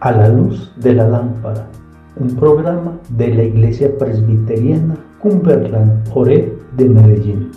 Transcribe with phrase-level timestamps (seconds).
[0.00, 1.68] A la luz de la lámpara,
[2.16, 7.50] un programa de la Iglesia Presbiteriana Cumberland Joré de Medellín.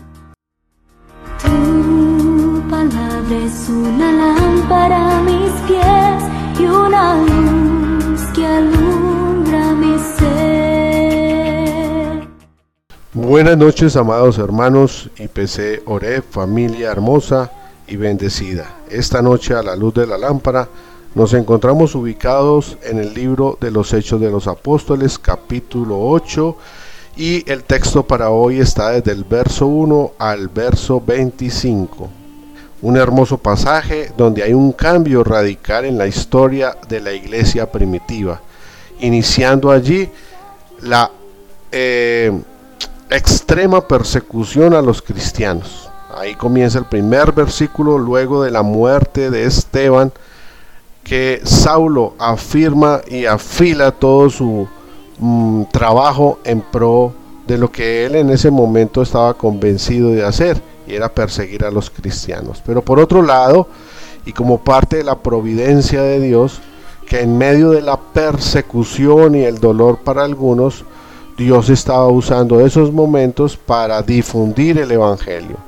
[1.42, 6.24] Tu palabra es una lámpara a mis pies
[6.60, 11.08] y una luz que alumbra mi ser.
[13.14, 17.50] Buenas noches, amados hermanos IPC Oré, familia hermosa
[17.88, 18.76] y bendecida.
[18.90, 20.68] Esta noche a la luz de la lámpara
[21.16, 26.56] nos encontramos ubicados en el libro de los Hechos de los Apóstoles, capítulo 8,
[27.16, 32.10] y el texto para hoy está desde el verso 1 al verso 25.
[32.84, 38.40] Un hermoso pasaje donde hay un cambio radical en la historia de la iglesia primitiva,
[39.00, 40.08] iniciando allí
[40.82, 41.10] la
[41.72, 42.32] eh,
[43.10, 45.90] extrema persecución a los cristianos.
[46.16, 50.12] Ahí comienza el primer versículo luego de la muerte de Esteban,
[51.04, 54.68] que Saulo afirma y afila todo su
[55.20, 57.14] mm, trabajo en pro
[57.46, 61.72] de lo que él en ese momento estaba convencido de hacer, y era perseguir a
[61.72, 62.62] los cristianos.
[62.66, 63.68] Pero por otro lado,
[64.26, 66.60] y como parte de la providencia de Dios,
[67.08, 70.84] que en medio de la persecución y el dolor para algunos,
[71.38, 75.67] Dios estaba usando esos momentos para difundir el Evangelio.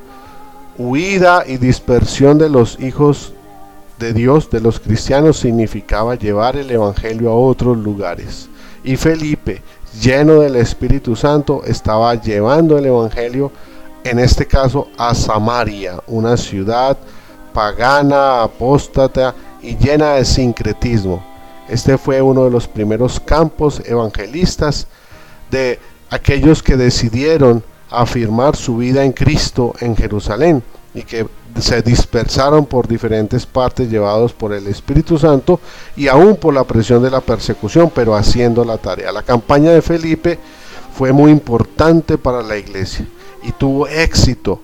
[0.80, 3.34] Huida y dispersión de los hijos
[4.00, 8.48] de Dios de los cristianos significaba llevar el Evangelio a otros lugares.
[8.82, 9.62] Y Felipe,
[10.02, 13.52] lleno del Espíritu Santo, estaba llevando el Evangelio,
[14.06, 16.98] en este caso a Samaria, una ciudad
[17.54, 21.22] pagana, apóstata y llena de sincretismo.
[21.68, 24.88] Este fue uno de los primeros campos evangelistas
[25.52, 25.78] de
[26.10, 31.28] aquellos que decidieron afirmar su vida en Cristo en Jerusalén y que
[31.60, 35.60] se dispersaron por diferentes partes llevados por el Espíritu Santo
[35.96, 39.12] y aún por la presión de la persecución, pero haciendo la tarea.
[39.12, 40.40] La campaña de Felipe
[40.94, 43.06] fue muy importante para la iglesia
[43.44, 44.60] y tuvo éxito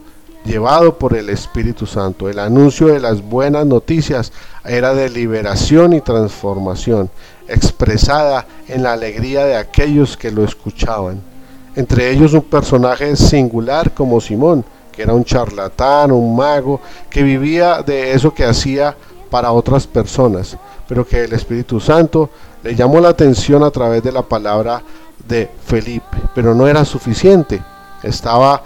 [0.45, 2.29] llevado por el Espíritu Santo.
[2.29, 4.31] El anuncio de las buenas noticias
[4.63, 7.09] era de liberación y transformación,
[7.47, 11.21] expresada en la alegría de aquellos que lo escuchaban.
[11.75, 17.81] Entre ellos un personaje singular como Simón, que era un charlatán, un mago, que vivía
[17.81, 18.95] de eso que hacía
[19.29, 22.29] para otras personas, pero que el Espíritu Santo
[22.63, 24.81] le llamó la atención a través de la palabra
[25.27, 27.61] de Felipe, pero no era suficiente,
[28.03, 28.61] estaba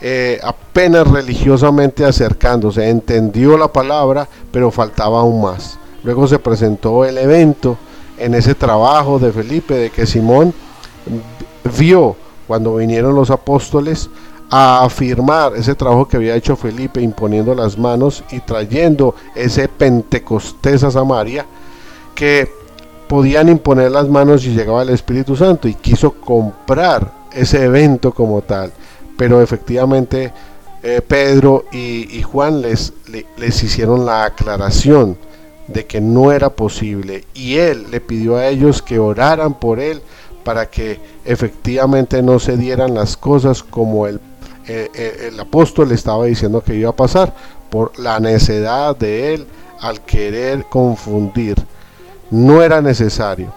[0.00, 5.78] eh, apenas religiosamente acercándose, entendió la palabra, pero faltaba aún más.
[6.02, 7.76] Luego se presentó el evento
[8.18, 10.54] en ese trabajo de Felipe, de que Simón
[11.78, 12.16] vio
[12.50, 14.10] cuando vinieron los apóstoles
[14.50, 20.82] a afirmar ese trabajo que había hecho Felipe imponiendo las manos y trayendo ese Pentecostés
[20.82, 21.46] a Samaria
[22.12, 22.50] que
[23.06, 28.42] podían imponer las manos y llegaba el Espíritu Santo y quiso comprar ese evento como
[28.42, 28.72] tal.
[29.16, 30.32] Pero efectivamente
[30.82, 32.92] eh, Pedro y, Juan les,
[33.36, 35.16] les hicieron la aclaración
[35.68, 37.26] de que no era posible.
[37.32, 40.02] Y él le pidió a ellos que oraran por él
[40.44, 44.20] para que efectivamente no se dieran las cosas como el
[44.72, 47.34] eh, eh, el apóstol estaba diciendo que iba a pasar
[47.70, 49.46] por la necedad de él
[49.80, 51.56] al querer confundir.
[52.30, 53.52] No era necesario.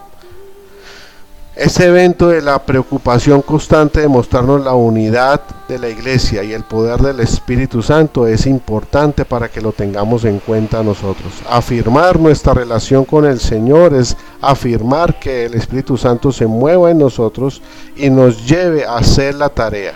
[1.55, 6.63] Este evento de la preocupación constante de mostrarnos la unidad de la iglesia y el
[6.63, 11.31] poder del Espíritu Santo es importante para que lo tengamos en cuenta nosotros.
[11.47, 16.97] Afirmar nuestra relación con el Señor es afirmar que el Espíritu Santo se mueva en
[16.97, 17.61] nosotros
[17.95, 19.93] y nos lleve a hacer la tarea.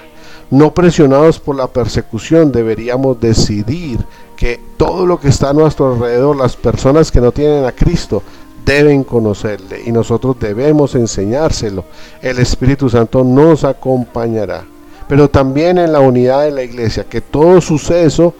[0.51, 6.35] No presionados por la persecución, deberíamos decidir que todo lo que está a nuestro alrededor,
[6.35, 8.21] las personas que no tienen a Cristo,
[8.67, 11.85] deben conocerle y nosotros debemos enseñárselo.
[12.21, 14.65] El Espíritu Santo nos acompañará.
[15.07, 18.35] Pero también en la unidad de la iglesia, que todo suceso,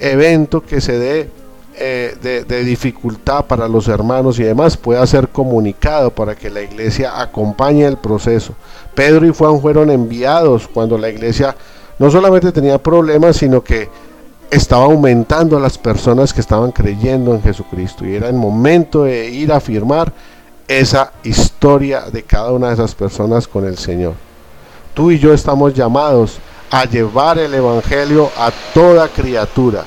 [0.00, 1.30] evento que se dé
[1.78, 7.20] eh, de, dificultad para los hermanos y demás pueda ser comunicado para que la iglesia
[7.20, 8.54] acompañe el proceso.
[8.96, 11.54] Pedro y Juan fueron enviados cuando la iglesia
[12.00, 13.88] no solamente tenía problemas, sino que
[14.50, 19.52] estaba aumentando las personas que estaban creyendo en Jesucristo y era el momento de ir
[19.52, 20.12] a firmar
[20.68, 24.14] esa historia de cada una de esas personas con el Señor.
[24.94, 26.38] Tú y yo estamos llamados
[26.70, 29.84] a llevar el Evangelio a toda criatura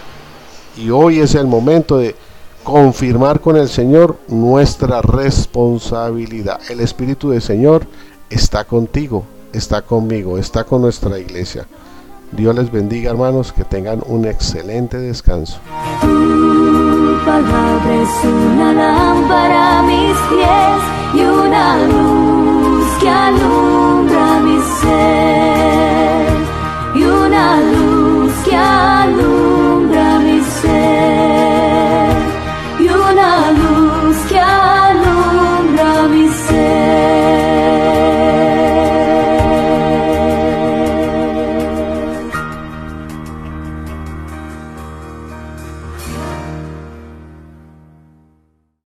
[0.78, 2.16] y hoy es el momento de
[2.64, 6.60] confirmar con el Señor nuestra responsabilidad.
[6.70, 7.86] El Espíritu del Señor
[8.30, 11.66] está contigo, está conmigo, está con nuestra iglesia.
[12.32, 15.60] Dios les bendiga hermanos, que tengan un excelente descanso.
[18.74, 20.59] lámpara mis pies